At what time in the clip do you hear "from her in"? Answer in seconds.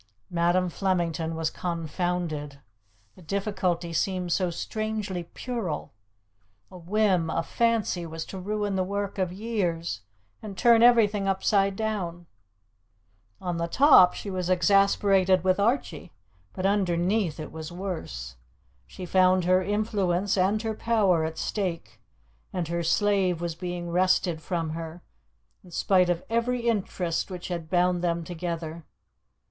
24.41-25.69